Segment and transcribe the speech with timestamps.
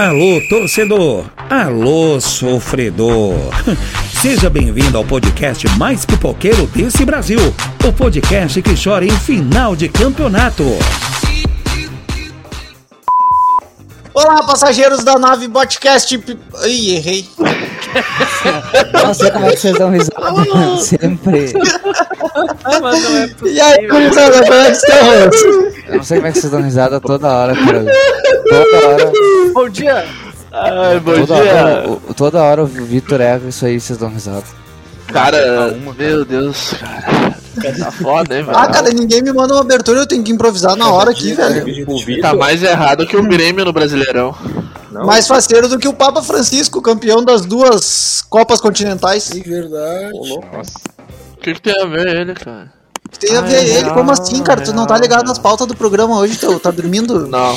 [0.00, 1.26] Alô, torcedor!
[1.50, 3.34] Alô, sofredor!
[4.18, 7.38] Seja bem-vindo ao podcast mais pipoqueiro desse Brasil.
[7.86, 10.64] O podcast que chora em final de campeonato.
[14.14, 16.16] Olá, passageiros da nave Botcast.
[16.16, 17.28] Pi- Ih, errei.
[19.04, 21.52] Não sei como é que vocês dão risada sempre.
[22.80, 23.52] Mas não é possível.
[23.52, 25.42] E aí, gurizada, como é que estamos?
[25.88, 27.84] Eu não sei como é que vocês dão risada toda hora, cara.
[28.48, 29.12] Toda hora.
[29.52, 30.04] Bom dia!
[30.52, 31.54] Ai, bom Toda dia.
[31.54, 34.42] hora, o- toda hora o Vitor erra isso aí, vocês dão risada.
[35.12, 37.34] Cara, meu Deus, cara.
[37.78, 38.56] Tá foda, hein, velho?
[38.56, 41.64] Ah, cara, ninguém me manda uma abertura, eu tenho que improvisar na hora aqui, velho.
[42.22, 44.34] Tá mais errado que o Grêmio no Brasileirão.
[45.04, 49.28] Mais faceiro do que o Papa Francisco, campeão das duas Copas Continentais.
[49.30, 50.12] Verdade.
[50.14, 52.72] O que, que tem a ver ele, cara?
[53.18, 54.60] Tem a ver ele, como assim, cara?
[54.60, 57.26] Tu não tá ligado nas pautas do programa hoje, tu tá dormindo?
[57.28, 57.54] Não.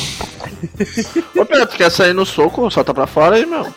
[1.36, 2.70] Ô, Pedro, tu quer sair no soco?
[2.72, 3.66] Solta pra fora aí, meu.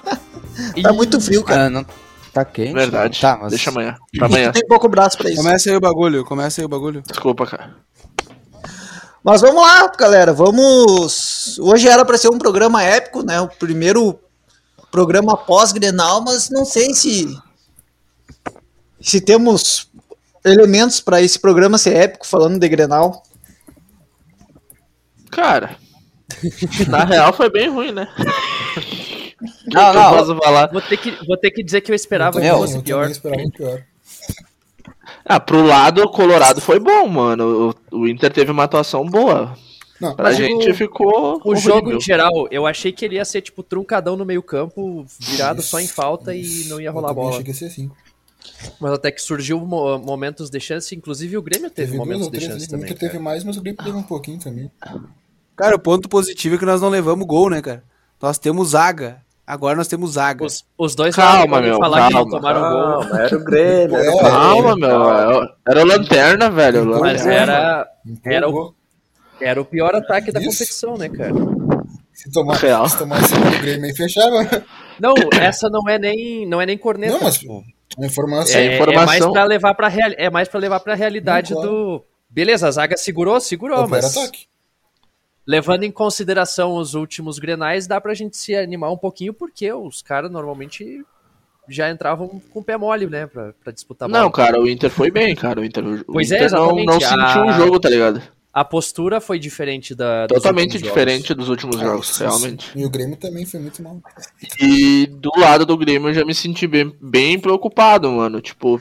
[0.83, 1.67] Tá muito frio, cara.
[1.67, 1.85] Ah, não.
[2.33, 2.73] Tá quente?
[2.73, 3.21] Verdade.
[3.21, 3.51] Tá, mas.
[3.51, 3.95] Deixa amanhã.
[4.17, 4.53] Pra amanhã.
[4.53, 5.37] Tem pouco braço pra isso.
[5.37, 7.03] Começa aí o bagulho, começa aí o bagulho.
[7.07, 7.75] Desculpa, cara.
[9.23, 10.33] Mas vamos lá, galera.
[10.33, 11.36] Vamos.
[11.59, 13.41] Hoje era pra ser um programa épico, né?
[13.41, 14.19] O primeiro
[14.91, 17.37] programa pós-Grenal, mas não sei se
[19.01, 19.89] se temos
[20.45, 23.23] elementos pra esse programa ser épico falando de Grenal.
[25.31, 25.77] Cara.
[26.89, 28.09] Na real foi bem ruim, né?
[29.67, 30.17] Não, não.
[30.17, 30.73] posso falar.
[30.73, 33.07] Vou ter, que, vou ter que dizer que eu esperava que fosse pior.
[33.07, 33.83] um pior.
[35.25, 37.75] Ah, pro lado, o Colorado foi bom, mano.
[37.91, 39.55] O, o Inter teve uma atuação boa.
[40.01, 41.41] Não, Pra gente o- ficou.
[41.45, 41.97] O jogo horrível.
[41.99, 45.87] em geral, eu achei que ele ia ser tipo truncadão no meio-campo, virado só em
[45.87, 47.33] falta e não ia rolar também bola.
[47.35, 47.91] achei que ia ser assim.
[48.81, 52.41] Mas até que surgiu mo- momentos de chance, inclusive o Grêmio teve, Teve momentos de
[52.41, 52.85] chance ali, o também.
[52.87, 54.71] Inter teve mais, mas o Grêmio teve um pouquinho também.
[55.57, 57.83] Cara, o ponto positivo é que nós não levamos gol, né, cara?
[58.21, 59.23] Nós temos zaga.
[59.47, 60.45] Agora nós temos zaga.
[60.45, 62.31] Os, os dois Calma, meu, falar que não calma.
[62.31, 62.61] tomaram
[63.09, 65.49] gol, Era o Grêmio, era o Calma, meu.
[65.69, 67.01] Era o Lanterna, velho.
[67.01, 67.89] mas era,
[68.25, 68.75] era, o.
[69.41, 70.51] era o pior ataque da Isso.
[70.51, 71.33] competição, né, cara?
[72.13, 72.89] Se tomar, Real.
[72.89, 74.65] se tomar do Grêmio aí, fechava.
[74.99, 77.13] Não, essa não é nem, não é nem corneta.
[77.13, 77.63] Não, mas tipo.
[78.01, 78.59] a informação.
[78.61, 79.03] É, É, informação.
[79.03, 81.77] é mais pra levar pra real, é mais para levar para realidade Não, claro.
[81.77, 84.47] do Beleza, a zaga segurou, segurou, opera mas ataque.
[85.47, 90.03] levando em consideração os últimos Grenais, dá pra gente se animar um pouquinho porque os
[90.03, 91.05] caras normalmente
[91.69, 94.23] já entravam com o pé mole, né, pra, pra disputar bola.
[94.23, 95.61] Não, cara, o Inter foi bem, cara.
[95.61, 96.87] O Inter, o Pois é, Inter não, exatamente.
[96.87, 98.23] não sentiu A- um jogo, tá ligado?
[98.57, 101.37] A postura foi diferente da Totalmente diferente jogos.
[101.45, 102.71] dos últimos jogos, realmente.
[102.75, 104.01] E o Grêmio também foi muito mal.
[104.59, 108.41] E do lado do Grêmio eu já me senti bem, bem preocupado, mano.
[108.41, 108.81] Tipo,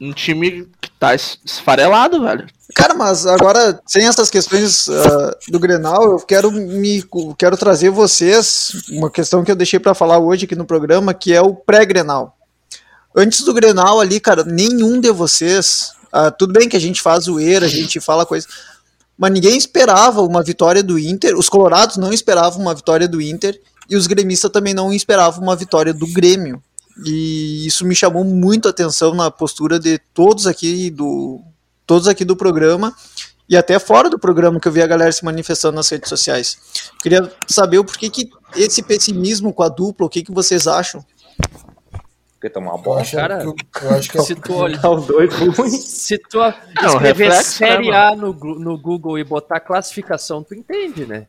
[0.00, 2.46] um time que tá es- esfarelado, velho.
[2.74, 7.04] Cara, mas agora, sem essas questões ah, do Grenal, eu quero me
[7.36, 11.34] quero trazer vocês uma questão que eu deixei pra falar hoje aqui no programa, que
[11.34, 12.38] é o pré-Grenal.
[13.14, 17.24] Antes do Grenal ali, cara, nenhum de vocês, ah, tudo bem que a gente faz
[17.24, 18.46] zoeira, a gente fala coisa,
[19.20, 23.60] mas ninguém esperava uma vitória do Inter, os colorados não esperavam uma vitória do Inter
[23.86, 26.62] e os gremistas também não esperavam uma vitória do Grêmio.
[27.04, 31.42] E isso me chamou muito a atenção na postura de todos aqui do
[31.86, 32.96] todos aqui do programa
[33.46, 36.56] e até fora do programa que eu vi a galera se manifestando nas redes sociais.
[37.02, 41.04] Queria saber o porquê que esse pessimismo com a dupla, o que, que vocês acham?
[42.40, 43.02] Porque tomar uma bola.
[43.02, 45.84] acho, cara, eu, eu acho que é o- Se tu olhar Tá os dois ruins.
[45.84, 50.54] Se tu Não, escrever reflexo, Série né, A no, no Google e botar classificação, tu
[50.54, 51.26] entende, né?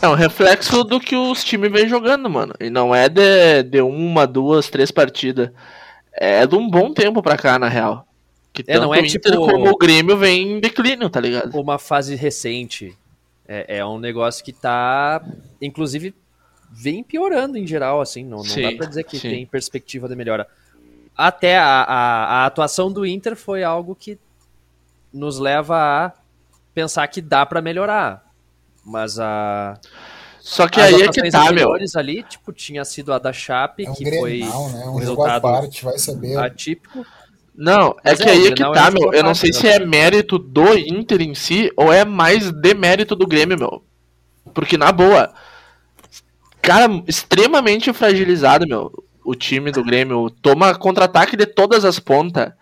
[0.00, 2.54] É um reflexo do que os times vêm jogando, mano.
[2.58, 5.50] E não é de, de uma, duas, três partidas.
[6.12, 8.06] É de um bom tempo pra cá, na real.
[8.52, 11.54] Que É, não é o Inter tipo- como o Grêmio vem em declínio, tá ligado?
[11.60, 12.96] Uma fase recente.
[13.46, 15.22] É, é um negócio que tá,
[15.60, 16.14] inclusive,
[16.70, 18.24] vem piorando em geral, assim.
[18.24, 19.28] Não, não dá Sim, pra dizer que sim.
[19.30, 20.46] tem perspectiva de melhora.
[21.16, 24.18] Até a, a, a atuação do Inter foi algo que
[25.12, 26.12] nos leva a
[26.72, 28.24] pensar que dá pra melhorar.
[28.84, 29.78] Mas a.
[30.40, 31.74] Só que aí é que tá, meu.
[31.96, 34.84] ali, tipo, tinha sido a da Chape, é um que foi Grenal, né?
[34.86, 36.38] um Um jogo à resultado parte, vai saber.
[36.38, 37.04] atípico.
[37.54, 39.12] Não, é Mas que é, aí é que Grenal tá, é meu.
[39.12, 43.26] Eu não sei se é mérito do Inter em si ou é mais demérito do
[43.26, 43.82] Grêmio, meu.
[44.54, 45.34] Porque, na boa,
[46.68, 48.92] cara, extremamente fragilizado, meu.
[49.24, 52.52] O time do Grêmio toma contra-ataque de todas as pontas.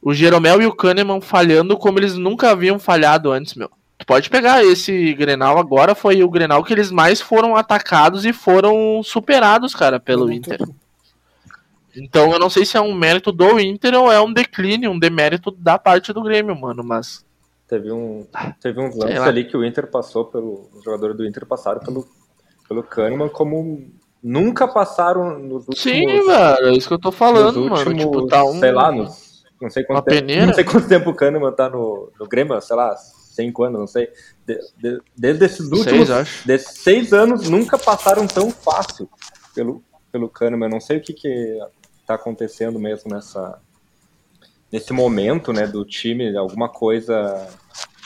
[0.00, 3.68] O Jeromel e o Kahneman falhando como eles nunca haviam falhado antes, meu.
[3.98, 8.32] Tu pode pegar esse Grenal agora, foi o Grenal que eles mais foram atacados e
[8.32, 10.60] foram superados, cara, pelo Inter.
[11.96, 14.98] Então eu não sei se é um mérito do Inter ou é um declínio, um
[14.98, 17.26] demérito da parte do Grêmio, mano, mas
[17.68, 18.26] Teve um,
[18.62, 19.26] teve um lance lá.
[19.26, 20.70] ali que o Inter passou pelo.
[20.72, 22.08] Os jogadores do Inter passaram pelo
[22.68, 23.88] pelo Kahneman como
[24.22, 25.80] nunca passaram nos últimos...
[25.80, 27.90] Sim, velho, é isso que eu tô falando, nos mano.
[27.90, 28.58] últimos, Tipo, tá um.
[28.60, 30.46] sei lá, nos, não sei quanto tempo, peneira.
[30.46, 33.86] não sei quanto tempo o Kahneman tá no, no Grêmio, sei lá, cinco anos, não
[33.86, 34.08] sei.
[34.46, 36.46] De- de- desde esses últimos Seis, acho.
[36.46, 39.08] desses seis anos nunca passaram tão fácil
[39.54, 39.82] pelo,
[40.12, 40.66] pelo Kahneman.
[40.66, 41.58] Eu não sei o que que
[42.06, 43.60] tá acontecendo mesmo nessa
[44.70, 47.48] nesse momento, né, do time, alguma coisa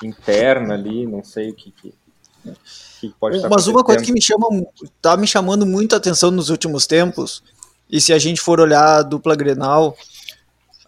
[0.02, 1.92] interna ali, não sei o que que,
[3.50, 4.46] Mas uma coisa que me chama,
[5.00, 7.42] tá me chamando muito a atenção nos últimos tempos,
[7.90, 9.96] e se a gente for olhar a dupla Grenal,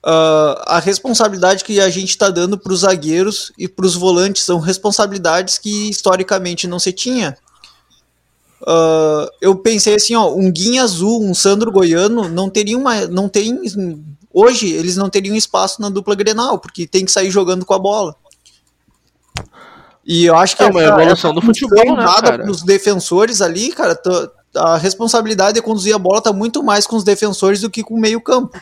[0.05, 4.43] ah, a responsabilidade que a gente está dando para os zagueiros e para os volantes
[4.43, 7.37] são responsabilidades que historicamente não se tinha.
[8.67, 13.29] Ah, eu pensei assim, ó, um Guinha Azul, um Sandro Goiano não teriam uma, não
[13.29, 13.59] tem
[14.33, 17.79] hoje eles não teriam espaço na dupla Grenal porque tem que sair jogando com a
[17.79, 18.15] bola.
[20.07, 22.43] E eu acho que É uma essa- evolução do futebol, né, dada cara?
[22.45, 23.99] pros defensores ali, cara,
[24.57, 27.95] a responsabilidade de conduzir a bola tá muito mais com os defensores do que com
[27.95, 28.59] o meio-campo.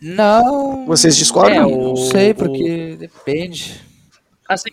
[0.00, 0.86] Não.
[0.86, 1.56] Vocês discordam?
[1.56, 3.80] É, Não o- sei, porque depende.
[4.48, 4.70] Assim,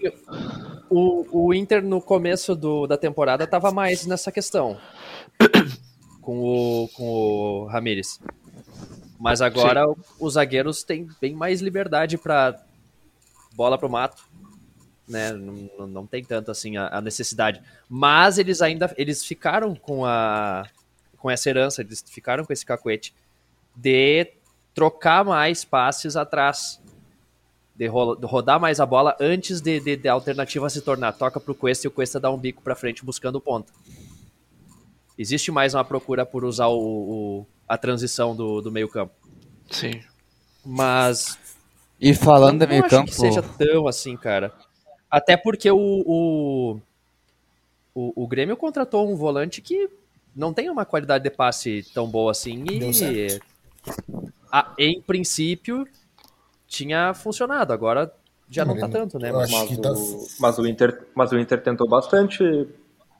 [0.89, 4.77] o, o Inter no começo do, da temporada tava mais nessa questão.
[6.21, 8.19] Com o, com o Ramires.
[9.19, 9.83] Mas agora
[10.19, 12.55] os zagueiros têm bem mais liberdade para
[13.55, 14.23] bola pro mato.
[15.07, 15.31] Né?
[15.33, 17.61] Não, não- tem tanto assim a, a necessidade.
[17.89, 20.67] Mas eles ainda eles ficaram com a
[21.17, 23.13] com essa herança, eles ficaram com esse cacuete
[23.75, 24.31] de
[24.73, 26.79] trocar mais passes atrás
[27.75, 31.11] de, ro- de rodar mais a bola antes de, de, de a alternativa se tornar
[31.13, 33.73] toca pro Cuesta e o Cuesta dá um bico pra frente buscando o ponta.
[35.17, 39.13] Existe mais uma procura por usar o, o- a transição do, do meio campo.
[39.69, 40.01] Sim.
[40.65, 41.37] Mas
[42.01, 44.53] E falando não de meio acho campo, que seja tão assim, cara.
[45.09, 46.79] Até porque o, o,
[47.93, 49.89] o, o Grêmio contratou um volante que
[50.35, 53.45] não tem uma qualidade de passe tão boa assim Deu e certo.
[54.51, 55.87] a- em princípio
[56.67, 57.73] tinha funcionado.
[57.73, 58.11] Agora
[58.49, 59.29] já não tá tanto, né?
[59.29, 62.67] eu Mas que tá- o, mas o Inter, mas o Inter tentou bastante,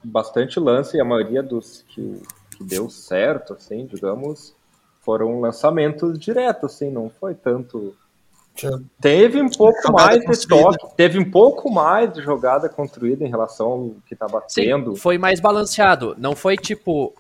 [0.04, 2.22] bastante lance e a maioria dos que,
[2.58, 4.54] que deu certo, assim, digamos,
[5.02, 7.96] foram lançamentos diretos, assim, não foi tanto.
[9.02, 13.30] Teve um pouco Jogada mais de toque, teve um pouco mais de jogada construída em
[13.30, 14.96] relação ao que estava Sim, tendo.
[14.96, 16.16] foi mais balanceado.
[16.18, 17.14] Não foi tipo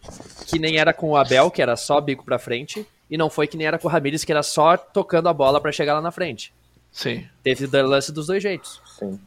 [0.47, 3.47] que nem era com o Abel, que era só bico pra frente, e não foi
[3.47, 6.01] que nem era com o Ramires, que era só tocando a bola pra chegar lá
[6.01, 6.53] na frente.
[6.91, 7.25] Sim.
[7.44, 8.81] Teve o lance dos dois jeitos.
[8.97, 9.19] Sim.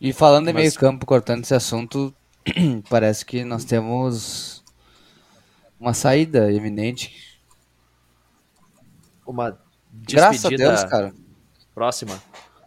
[0.00, 2.14] e falando de Mas- meio campo, cortando esse assunto,
[2.90, 4.62] parece que nós temos
[5.80, 7.38] uma saída iminente.
[9.26, 9.58] Uma
[10.08, 11.12] Graças a Deus, cara.
[11.74, 12.20] próxima.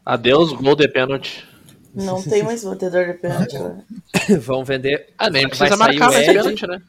[0.05, 1.47] Adeus, gol de pênalti.
[1.93, 3.85] Não tem mais batedor de pênalti, cara.
[4.39, 5.13] Vão vender.
[5.17, 6.81] Ah, nem vai precisa sair marcar o mais Ed, pênalti, né?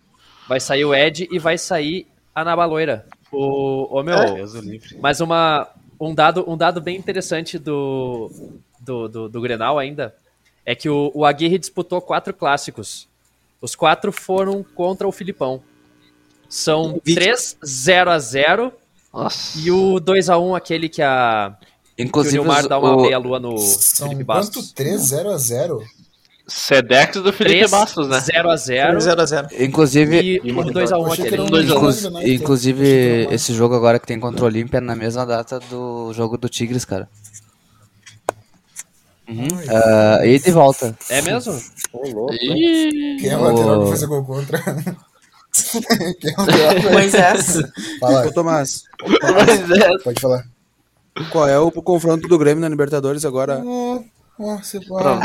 [0.49, 3.07] Vai sair o Ed e vai sair a Nabaloira.
[3.33, 4.99] O, o meu, livre.
[5.01, 5.69] mas uma,
[6.01, 8.31] um, dado, um dado bem interessante do,
[8.81, 10.15] do, do, do Grenal ainda
[10.65, 13.09] é que o, o Aguirre disputou quatro clássicos.
[13.61, 15.63] Os quatro foram contra o Filipão.
[16.49, 18.73] São 3 0 a 0
[19.13, 19.59] Nossa.
[19.59, 21.57] e o 2 a 1 aquele que a
[21.97, 24.37] que o Inclusive, os- dá uma o- meia-lua no São Felipe quanto?
[24.47, 24.73] Bastos.
[24.73, 25.83] 3 0 a 0
[26.49, 28.21] Sedex do Felipe 3 Bastos, né?
[28.21, 29.49] 0 a 0 0x0.
[29.65, 31.43] inclusive, e o 2 a 1 Achei que aquele.
[31.43, 32.11] um um.
[32.11, 32.29] né?
[32.29, 36.37] inclusive esse jogo agora que tem contra o Olímpia é na mesma data do jogo
[36.39, 37.09] do Tigres, cara.
[39.29, 39.47] Uhum.
[39.69, 40.97] Ah, e de volta.
[41.09, 41.53] É mesmo?
[41.93, 42.35] Ô, louco?
[42.35, 44.61] Ih, Quem é o lateral que fez a gol contra?
[46.21, 46.93] Quem é?
[46.93, 47.63] Moisés.
[47.99, 49.99] Fala, Ô, Tomás, é.
[50.03, 50.45] pode falar.
[51.31, 53.57] qual é o confronto do Grêmio na Libertadores agora?
[53.57, 54.05] Pronto.
[54.89, 55.21] fala.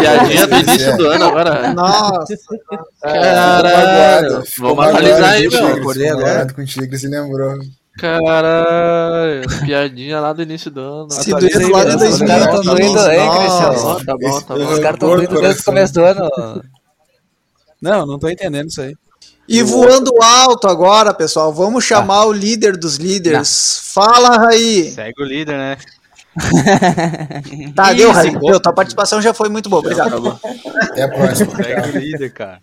[0.00, 0.96] Piadinha do início é.
[0.96, 1.72] do ano agora.
[1.72, 2.34] Nossa,
[3.00, 4.42] Caralho.
[4.58, 5.66] Vamos atualizar aí, meu.
[5.68, 6.52] Acordei agora.
[6.52, 7.58] com o Tigre, se lembrou.
[7.98, 9.42] Caralho.
[9.64, 11.10] Piadinha lá do início do ano.
[11.10, 12.94] se doer do lado caras tão 2015.
[12.94, 13.68] doido, hein, nossa.
[13.70, 14.04] Cristiano?
[14.04, 14.72] Tá bom, tá bom.
[14.72, 16.30] Os caras estão doidos no desde o começo do ano.
[17.80, 18.94] Não, não tô entendendo isso aí.
[19.48, 21.52] E voando alto agora, pessoal.
[21.52, 23.80] Vamos chamar o líder dos líderes.
[23.92, 24.90] Fala, Raí.
[24.92, 25.76] Segue o líder, né?
[27.74, 28.38] Tá, deu, Raí.
[28.38, 29.80] Deu, tua participação já foi muito boa.
[29.80, 30.38] Obrigado.
[30.82, 31.54] Até a próxima.
[31.56, 32.60] Segue o líder, cara.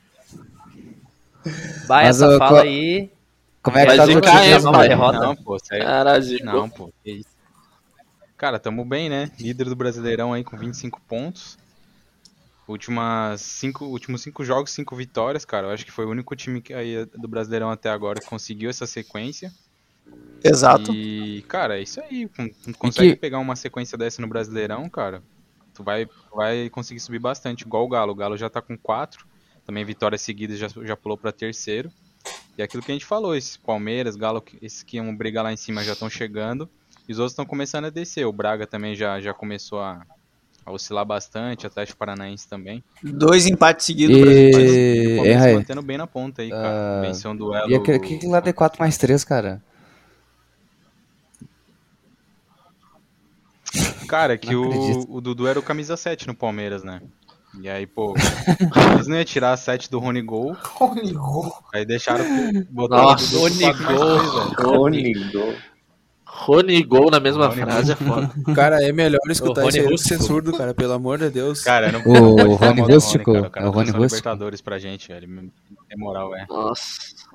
[1.88, 3.12] Vai, Mas essa eu- fala aí.
[3.62, 5.20] Como é que Vai tá no zicar, time?
[5.20, 5.84] Não, pô, segue.
[5.86, 6.46] Caralho.
[6.46, 6.92] Não, pô.
[7.06, 7.28] isso.
[8.38, 9.30] Cara, tamo bem, né?
[9.38, 11.58] Líder do Brasileirão aí com 25 pontos.
[12.72, 15.68] Últimas cinco, últimos cinco jogos, cinco vitórias, cara.
[15.68, 18.70] Eu acho que foi o único time que aí do Brasileirão até agora que conseguiu
[18.70, 19.52] essa sequência.
[20.44, 20.94] Exato.
[20.94, 22.30] E, cara, é isso aí.
[22.78, 25.22] Consegue que- pegar uma sequência dessa no Brasileirão, cara.
[25.74, 28.12] tu vai, vai conseguir subir bastante, igual o Galo.
[28.12, 29.26] O Galo já tá com quatro,
[29.66, 31.90] também vitórias seguidas já, já pulou pra terceiro.
[32.58, 35.54] E é aquilo que a gente falou, esses Palmeiras, Galo, esses que iam brigar lá
[35.54, 36.70] em cima já estão chegando.
[37.08, 38.26] E os outros estão começando a descer.
[38.26, 40.06] O Braga também já, já começou a,
[40.70, 42.84] a oscilar bastante, Atlético Paranaense também.
[43.04, 44.16] Dois empates seguidos.
[44.16, 45.14] E Brasil.
[45.14, 47.00] o Palmeiras é, mantendo bem na ponta aí, cara.
[47.00, 47.70] Ah, Venceu um duelo.
[47.70, 49.62] E aquele que lá de 4 mais 3, cara.
[54.08, 57.02] Cara, que o, o Dudu era o camisa 7 no Palmeiras, né?
[57.62, 58.14] E aí, pô,
[58.94, 61.52] eles não iam tirar a 7 do Rony Gol, Rony Gol.
[61.74, 62.26] aí deixaram
[62.70, 64.20] botar Nossa, o Dudu Rony 4 mais Gol.
[64.20, 64.70] 3, velho.
[64.70, 65.56] Rony Gol.
[66.32, 68.32] Rony Gol na mesma Rony frase é foda.
[68.56, 71.62] Cara, é melhor escutar Rony isso aí do que surdo, cara, pelo amor de Deus.
[71.64, 73.48] Cara, não, O não pode falar Rony Rústico, cara.
[73.48, 74.04] O cara é o Rony Rústico.
[74.04, 75.52] Libertadores pra gente, velho.
[75.90, 76.46] É moral, é.
[76.48, 76.84] Nossa.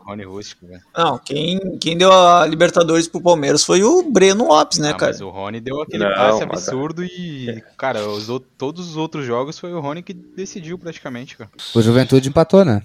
[0.06, 0.80] Rony Rústico, velho.
[0.96, 5.12] Não, quem, quem deu a Libertadores pro Palmeiras foi o Breno Lopes, né, Ah, cara?
[5.12, 9.26] mas o Rony deu aquele Não, passe mas- absurdo e, cara, os todos os outros
[9.26, 11.50] jogos foi o Rony que decidiu praticamente, cara.
[11.74, 12.82] O Juventude empatou, né?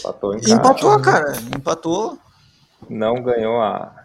[0.00, 0.54] Empatou em casa.
[0.54, 1.36] Empatou, cara.
[1.56, 2.18] Empatou.
[2.90, 4.01] Não ganhou a.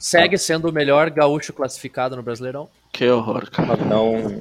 [0.00, 2.68] Segue sendo o melhor gaúcho classificado no Brasileirão.
[2.92, 3.76] Que horror, cara.
[3.76, 4.40] Não,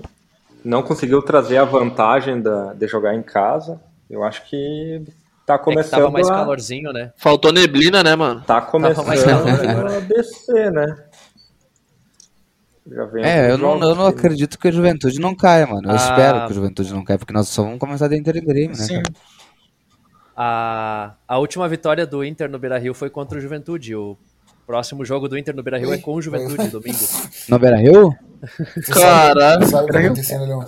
[0.63, 3.79] não conseguiu trazer a vantagem da, de jogar em casa.
[4.09, 5.03] Eu acho que
[5.45, 6.33] tá É que começando tava mais a.
[6.33, 7.11] calorzinho, né?
[7.17, 8.41] Faltou neblina, né, mano?
[8.41, 11.05] Tá começando mais a descer, né?
[12.91, 15.89] Já vem É, eu não, eu não acredito que o Juventude não caia, mano.
[15.89, 15.95] Eu Ah.
[15.95, 18.83] espero que o Juventude não caia, porque nós só vamos começar dentro do Grêmio, né,
[18.83, 19.03] Sim.
[20.35, 23.93] A, a última vitória do Inter no Beira-Rio foi contra o Juventude.
[23.95, 24.17] O
[24.69, 26.99] próximo jogo do Inter no Beira-Rio é com o Juventude, domingo.
[27.49, 28.15] No Beira-Rio?
[28.85, 29.65] Tu Caralho.
[29.65, 30.65] Sabe, sabe o que tá acontecendo?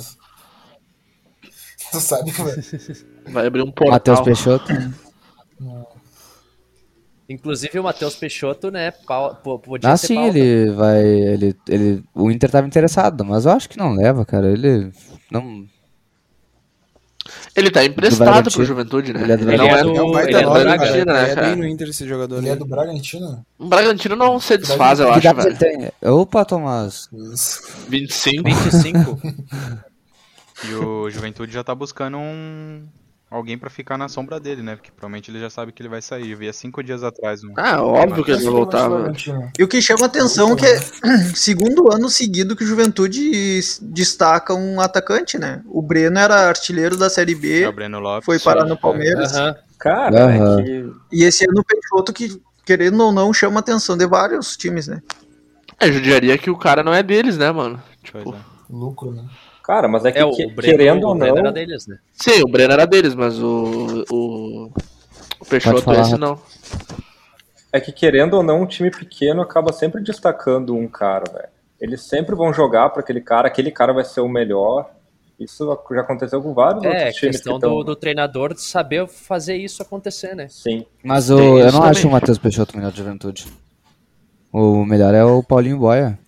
[1.91, 2.63] Tu sabe, velho.
[3.29, 3.91] Vai abrir um portal.
[3.91, 4.74] Matheus Peixoto.
[7.29, 8.89] Inclusive o Matheus Peixoto, né?
[8.89, 10.38] pau- podia Ah, sim, pauta.
[10.39, 11.03] ele vai.
[11.03, 14.51] Ele, ele, o Inter tava interessado, mas eu acho que não leva, cara.
[14.51, 14.91] Ele.
[15.31, 15.63] Não.
[17.55, 19.21] Ele tá Do emprestado pro Juventude, né?
[19.23, 19.93] Ele é do Ele é Bragantino.
[20.05, 20.63] do, É Ele é do cara.
[20.63, 21.55] Bragantino, É né, bem cara?
[21.55, 23.45] no Inter esse jogador Ele é do Bragantino?
[23.59, 25.57] O Bragantino não se desfaz, eu acho, ele velho.
[25.57, 25.91] tem?
[26.09, 27.07] Opa, Tomás.
[27.33, 27.61] Isso.
[27.87, 28.43] 25.
[28.49, 29.21] 25.
[30.63, 32.83] E o Juventude já tá buscando um
[33.31, 34.75] alguém pra ficar na sombra dele, né?
[34.75, 36.31] Porque provavelmente ele já sabe que ele vai sair.
[36.31, 37.53] Eu vi há cinco dias atrás um.
[37.57, 39.00] Ah, óbvio que ele vai voltar, velho.
[39.03, 39.50] Bragantino.
[39.57, 40.79] E o que chama atenção é que é
[41.33, 45.61] segundo ano seguido que o Juventude destaca um atacante, né?
[45.65, 48.25] O Breno era artilheiro da Série É B, o Breno Lopes.
[48.25, 48.77] foi parar no É.
[48.77, 49.33] Palmeiras.
[49.33, 49.55] Aham.
[49.79, 50.59] Cara, Aham.
[50.59, 54.05] é que E esse ano o Peixoto, que querendo ou não, chama a atenção de
[54.05, 55.01] vários times, né?
[55.79, 57.81] É, judiaria que o cara não é deles, né, mano?
[58.03, 58.35] Tipo, é.
[58.69, 59.23] Lucro, né?
[59.63, 61.88] Cara, mas é que, É, o que- Breno, querendo ou o Breno não, era deles,
[61.88, 61.98] né?
[62.13, 64.03] sim, o Breno era deles, mas o.
[64.12, 64.72] O,
[65.39, 66.39] o Peixoto esse não.
[67.72, 71.50] é que querendo ou não, um time pequeno acaba sempre destacando um cara, velho.
[71.80, 74.89] Eles sempre vão jogar para aquele cara, aquele cara vai ser o melhor.
[75.39, 77.77] Isso já aconteceu com vários É, outros times questão que estão.
[77.80, 80.48] do, do treinador saber fazer isso acontecer, né?
[80.50, 80.86] Sim.
[81.03, 82.06] Mas o, eu não acho também.
[82.06, 83.48] o Matheus Peixoto o melhor de Juventude.
[84.53, 86.20] O melhor é o Paulinho Boia.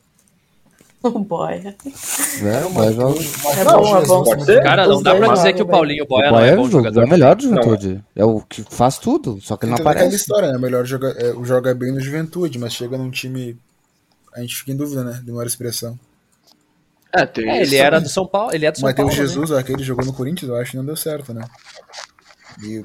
[1.03, 1.55] O boy.
[1.55, 2.89] É, o Boia.
[2.89, 4.23] É bom, é bom.
[4.23, 4.63] Pode ser?
[4.63, 5.65] Cara, não dá pra dizer que o.
[5.67, 7.07] Paulinho Boia O não Boia é é, bom o jogador.
[7.07, 8.03] melhor de Juventude.
[8.15, 10.15] É o que faz tudo, só que ele não Então, é aquela aparece.
[10.15, 10.57] história, né?
[10.57, 13.57] Melhor joga, é, o joga bem no Juventude, mas chega num time.
[14.33, 15.21] A gente fica em dúvida, né?
[15.23, 15.99] De uma expressão.
[17.13, 17.73] É, tem É, isso.
[17.73, 19.21] ele era do São Paulo, ele é do O São Matheus Paulo.
[19.21, 19.27] né?
[19.27, 21.43] Jesus, aquele jogou no Corinthians, eu acho que não deu certo, né?
[22.61, 22.83] E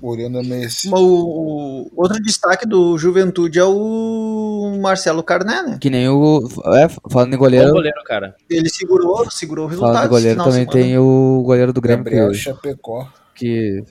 [0.00, 0.88] olhando a Messi.
[0.92, 5.78] O, o outro destaque do Juventude é o Marcelo Carné, né?
[5.80, 6.48] Que nem o.
[6.76, 7.70] É, falando em goleiro.
[7.72, 8.34] goleiro, cara.
[8.48, 9.92] Ele segurou, segurou o resultado.
[9.94, 13.08] Falando em goleiro, também tem o goleiro do Grêmio Gabriel que, Chapecó.
[13.34, 13.84] que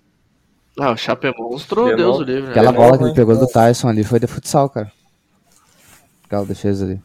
[0.80, 2.44] Ah, o Chape é monstro, Demol- Deus o livre.
[2.44, 2.50] né?
[2.52, 3.16] aquela É bola bom, que ele né?
[3.16, 4.92] pegou do Tyson ali foi de futsal, cara.
[6.26, 7.02] Aquela defesa ali.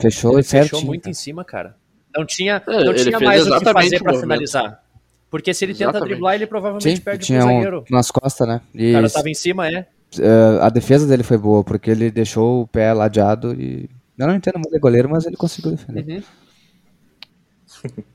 [0.00, 0.70] Fechou Ele certinho.
[0.70, 1.10] fechou muito cara.
[1.10, 1.76] em cima, cara.
[2.16, 4.82] Não tinha, É, não ele tinha fez mais o que fazer o pra finalizar.
[5.30, 6.08] Porque se ele tenta Exatamente.
[6.10, 7.84] driblar, ele provavelmente Sim, perde tinha pro um zagueiro.
[7.90, 8.60] nas costas, né?
[8.74, 9.86] O E cara tava em cima, é.
[10.18, 13.88] eh, a defesa dele foi boa, porque ele deixou o pé ladeado e.
[14.18, 16.16] Eu não entendo muito de goleiro, mas ele conseguiu defender.
[16.16, 16.22] Uhum.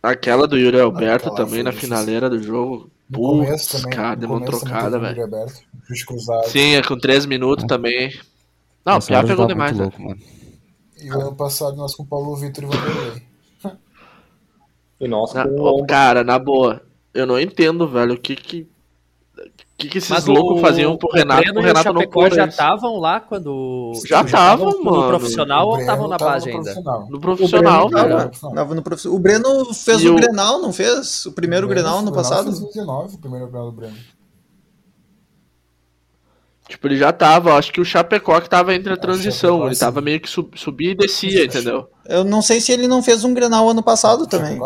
[0.02, 2.90] Aquela do Yuri Alberto Aquela também na finaleira do jogo.
[3.12, 3.92] Putz, também.
[3.92, 5.30] cara, deu uma trocada, o velho.
[6.48, 8.10] Sim, é com 3 minutos também.
[8.86, 9.84] Não, o Nessa Piá pegou demais, né?
[9.84, 10.20] louco, mano.
[11.02, 13.24] E o ano passado nós com o Paulo Vitor e Vanderlei.
[15.00, 16.82] E nós Na- o cara, na boa,
[17.14, 18.68] eu não entendo, velho, o que que.
[19.36, 22.02] O que, que esses Mas loucos o- faziam pro o Renato, e o Renato não
[22.02, 23.92] Chapecó pôr já estavam lá quando.
[24.06, 25.08] Já estavam, no mano.
[25.08, 26.64] profissional O ou estavam na base no ainda?
[26.72, 27.08] profissional.
[27.10, 28.32] No O profissional, velho.
[28.54, 29.18] tava, no profissional.
[29.18, 31.26] O Breno fez E o, o- Grenal, não fez?
[31.26, 32.46] O primeiro O Breno- Grenal no o Grenal passado?
[32.46, 33.96] fez 19, o primeiro Grenal do Breno.
[36.70, 40.00] Tipo, ele já tava, acho que o Chapecó que tava entre a transição, ele tava
[40.00, 41.90] meio que sub, subia e descia, entendeu?
[42.06, 44.58] Eu não sei se ele não fez um Grenal ano passado também.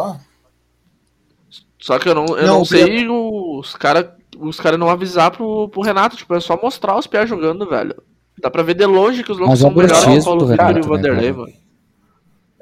[1.87, 5.69] Só que eu não, eu Não, não, sei os caras os cara não avisar pro,
[5.69, 7.95] pro Renato, tipo, é só mostrar os pés jogando, velho.
[8.41, 10.69] Dá pra ver de longe que os loucos é são melhores que o Paulo Vitor
[10.69, 11.53] e o né, Vanderlei, mano.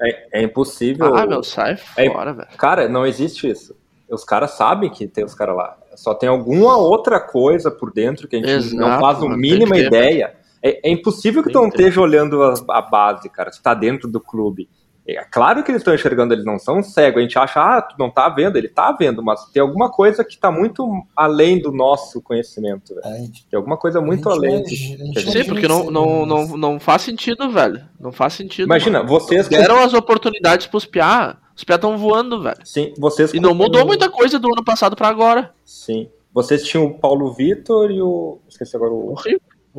[0.00, 1.12] É, é impossível.
[1.16, 2.48] Ah, meu, sai É- fora, velho.
[2.56, 3.74] Cara, não existe isso.
[4.08, 5.76] Os caras sabem que tem os caras lá.
[5.96, 9.76] Só tem alguma outra coisa por dentro que a gente Exato, não faz a mínima
[9.76, 10.36] ideia.
[10.62, 13.50] É, é impossível que tu não esteja olhando a, a base, cara.
[13.50, 14.68] Tu tá dentro do clube.
[15.08, 17.18] É claro que eles estão enxergando, eles não são cegos.
[17.20, 20.24] A gente acha, ah, tu não tá vendo, ele tá vendo, mas tem alguma coisa
[20.24, 23.06] que tá muito além do nosso conhecimento, velho.
[23.48, 24.64] Tem alguma coisa muito além.
[24.66, 27.82] gente- Sim, porque não, não, não, não faz sentido, velho.
[28.00, 28.66] Não faz sentido.
[28.66, 29.08] Imagina, mano.
[29.10, 31.36] vocês- Deram as oportunidades pros piá.
[31.56, 32.58] Os piá estão voando, velho.
[32.64, 33.32] Sim, vocês.
[33.32, 35.52] E não mudou muita coisa do ano passado pra agora.
[35.64, 36.08] Sim.
[36.34, 38.38] Vocês tinham o Paulo Vitor e o.
[38.48, 39.12] Esqueci agora o.
[39.12, 39.16] O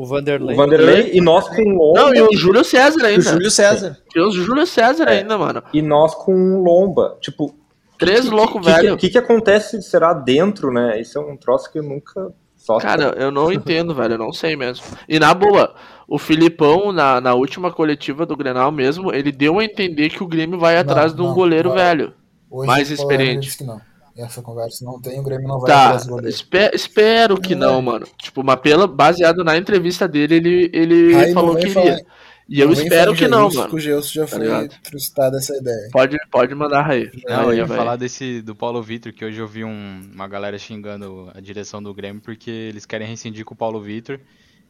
[0.06, 0.54] Vanderlei.
[0.54, 2.00] O Vanderlei e nós com o Lomba.
[2.02, 3.20] Não, e o Júlio César ainda.
[3.20, 3.98] O Júlio César.
[4.10, 5.20] Tinha o Júlio César É.
[5.20, 5.64] ainda, mano.
[5.74, 7.18] E nós com o Lomba.
[7.22, 7.56] Tipo.
[7.98, 8.94] Três que- louco que- velho.
[8.94, 11.00] O que, que acontece será dentro, né?
[11.02, 12.32] Isso é um troço que eu nunca.
[12.56, 14.16] Só Cara, eu não entendo, velho.
[14.16, 14.84] Eu não sei mesmo.
[15.08, 15.74] E na boa,
[16.08, 20.28] o Filipão, na, na última coletiva do Grenal mesmo, ele deu a entender que o
[20.28, 21.78] Grêmio vai atrás de um não, goleiro vai.
[21.80, 22.14] velho.
[22.50, 23.42] Hoje mais o experiente.
[23.46, 23.80] disse que não.
[24.18, 26.30] Essa conversa não tem, o Grêmio não vai Tá, atrás do goleiro.
[26.30, 28.08] espe- espero que não, mano.
[28.18, 32.06] Tipo, mas pela, baseado na entrevista dele, ele, ele Aí não falou que falar- iria.
[32.50, 33.76] E eu não espero que não, mano.
[33.76, 34.74] O Gelson já Tá foi ligado?
[34.82, 35.90] frustrado essa ideia.
[35.92, 37.12] Pode, pode mandar Raí.
[37.28, 37.78] Não, eu ia vai.
[37.78, 41.84] falar desse do Paulo Vitor, que hoje eu vi um- uma galera xingando a direção
[41.84, 44.18] do Grêmio porque eles querem rescindir com o Paulo Vitor,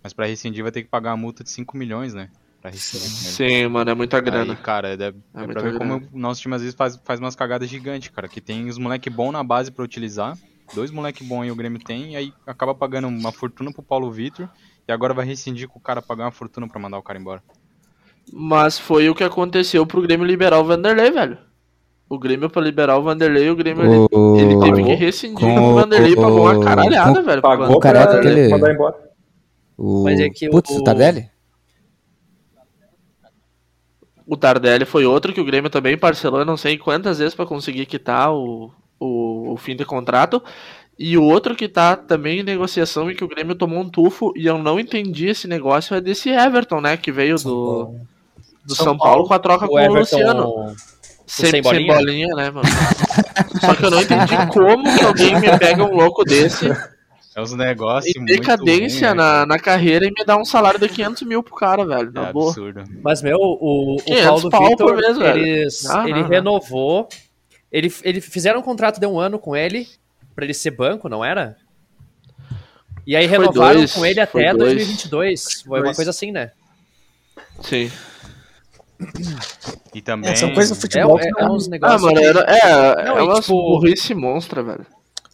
[0.03, 2.29] mas pra rescindir vai ter que pagar uma multa de 5 milhões, né?
[2.69, 2.77] Ele.
[2.77, 4.53] Sim, mano, é muita grana.
[4.53, 4.97] Aí, cara, é, é,
[5.47, 5.77] pra ver grana.
[5.79, 8.27] como o nosso time às vezes faz, faz umas cagadas gigantes, cara.
[8.27, 10.38] Que tem os moleque bom na base pra utilizar.
[10.74, 14.12] Dois moleque bom aí o Grêmio tem, e aí acaba pagando uma fortuna pro Paulo
[14.12, 14.50] Vitor.
[14.88, 17.41] E agora vai rescindir com o cara pagar uma fortuna pra mandar o cara embora.
[18.31, 21.38] Mas foi o que aconteceu pro Grêmio liberar o Vanderlei, velho.
[22.09, 25.71] O Grêmio pra liberar o Vanderlei, o Grêmio ele, O- ele teve que rescindir com
[25.71, 27.41] o Vanderlei, o- pagou uma caralhada, com- velho.
[27.41, 28.95] Pagou O pra aquele- mandar embora.
[29.77, 30.03] O...
[30.03, 31.30] Mas é que Putz, o- o Tardelli?
[34.27, 37.85] O Tardelli foi outro que o Grêmio também parcelou, não sei quantas vezes pra conseguir
[37.85, 40.43] quitar o, o, o fim de contrato.
[40.99, 44.33] E o outro que tá também em negociação e que o Grêmio tomou um tufo
[44.35, 46.97] e eu não entendi esse negócio é desse Everton, né?
[46.97, 47.95] Que veio do,
[48.65, 50.75] do São, São Paulo, Paulo, com a troca o com o Everton Luciano.
[51.25, 51.93] Sem, sem sem bolinha?
[51.95, 52.67] bolinha, né, mano?
[53.61, 56.67] Só que eu não entendi como que alguém me pega um louco desse
[57.38, 60.43] É uns negócios em muito decadência ruim, né, na, na carreira e me dá um
[60.43, 62.10] salário de 500 mil pro cara, velho.
[62.15, 62.50] É boa.
[62.50, 62.84] absurdo.
[63.04, 65.38] Mas, meu, o, o 500 Paulo pau Vitor, velho.
[65.45, 66.28] eles, Ah, ele não, não.
[66.30, 67.08] renovou.
[67.71, 69.88] Ele, ele fizeram um contrato de um ano com ele,
[70.34, 71.58] pra ele ser banco, não era?
[73.06, 74.73] E aí Foi renovaram dois, com ele até dois.
[74.73, 75.62] 2022.
[75.62, 76.52] Foi uma coisa assim, né?
[77.62, 77.91] Sim.
[79.93, 80.32] E também.
[80.32, 81.19] É, são coisas do É, futebol.
[81.19, 82.02] é, que é não- uns Ah, negócios.
[82.02, 84.86] mano, que- era, é, Não, é e, uma tipo, burrice monstra, velho.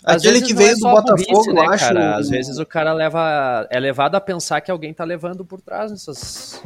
[0.03, 1.85] Às Aquele vezes que veio é do Botafogo, burrice, eu né, acho.
[1.85, 2.15] cara?
[2.17, 3.67] Às vezes o cara leva.
[3.69, 6.61] É levado a pensar que alguém tá levando por trás nessas,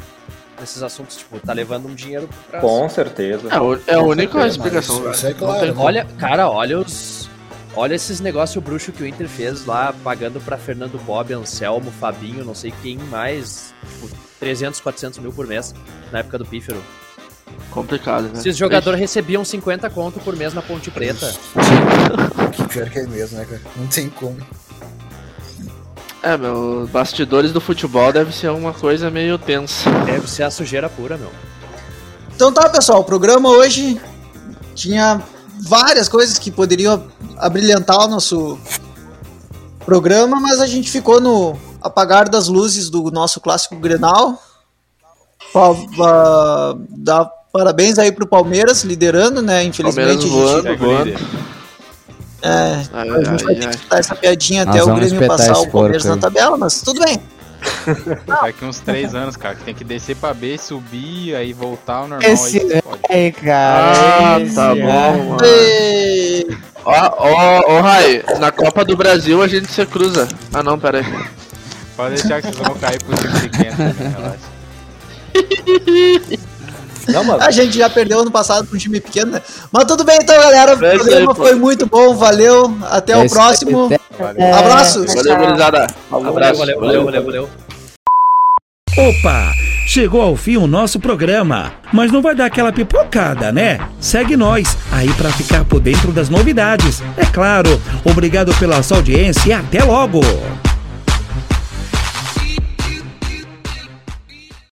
[0.60, 1.18] nesses assuntos.
[1.18, 2.64] Tipo, tá levando um dinheiro por trás.
[2.64, 3.48] Com certeza.
[3.54, 4.48] É, o- é a única certeza.
[4.48, 5.80] explicação, Mas é claro?
[5.80, 7.30] Olha, cara, olha os.
[7.76, 12.44] Olha esses negócios bruxo que o Inter fez lá, pagando pra Fernando Bob, Anselmo, Fabinho,
[12.44, 13.72] não sei quem mais.
[14.02, 15.76] Tipo, 300, 400 mil por mês
[16.12, 16.82] na época do Pífero.
[17.72, 18.40] Complicado, né?
[18.40, 21.32] Esses jogadores recebiam 50 conto por mês na Ponte Preta.
[22.54, 23.62] Que pior que é mesmo, né, cara?
[23.76, 24.38] Não tem como.
[26.24, 29.90] É, meu, bastidores do futebol deve ser uma coisa meio tensa.
[30.06, 31.30] Deve ser a sujeira pura, meu.
[32.36, 34.00] Então tá, pessoal, o programa hoje
[34.76, 35.22] tinha
[35.62, 37.04] várias coisas que poderiam
[37.38, 38.58] abrilhantar o nosso
[39.86, 44.42] programa, mas a gente ficou no apagar das luzes do nosso clássico Grenal.
[45.54, 49.64] Pa- pa- Dá parabéns aí pro Palmeiras, liderando, né?
[49.64, 51.10] Infelizmente Palmeiras a gente, voando, voando.
[52.44, 53.70] é, Ai, a gente vai ai, ter ai.
[53.70, 57.04] que escutar essa piadinha Nós até o Grêmio passar o Palmeiras na tabela, mas tudo
[57.04, 57.20] bem.
[58.28, 62.08] Daqui uns três anos, cara, que tem que descer pra B, subir, aí voltar ao
[62.08, 62.30] normal.
[62.32, 63.02] Esse aí pode.
[63.10, 64.36] é, cara.
[64.36, 64.76] Ah, esse tá é.
[64.76, 65.38] bom, mano.
[65.44, 70.28] Ei, Ó, ó, ó, Rai, na Copa do Brasil a gente se cruza.
[70.54, 71.26] Ah, não, pera aí.
[71.98, 74.58] Pode deixar que vocês vão cair pro time pequeno, né, relaxa.
[77.08, 79.42] Não, A gente já perdeu ano passado para um time pequeno, né?
[79.72, 80.76] Mas tudo bem então, galera.
[80.76, 82.76] O É programa foi muito bom, valeu.
[82.90, 83.90] Até o próximo.
[84.38, 85.14] é- Abraços.
[85.14, 85.88] Valeu, gurizada.
[86.12, 86.58] Abraço.
[86.60, 87.50] Valeu, valeu, valeu, valeu.
[88.98, 89.54] Opa!
[89.86, 93.80] Chegou ao fim o nosso programa, mas não vai dar aquela pipocada, né?
[94.02, 97.02] Segue nós aí pra ficar por dentro das novidades.
[97.16, 97.80] É claro.
[98.04, 100.20] Obrigado pela sua audiência e até logo.